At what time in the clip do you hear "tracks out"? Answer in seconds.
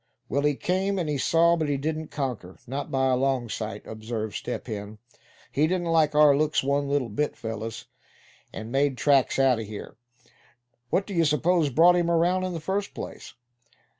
8.97-9.59